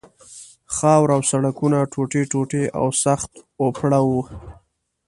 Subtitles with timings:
[0.75, 4.21] خاوره او سړکونه ټوټې ټوټې او سخت اوپړه وو.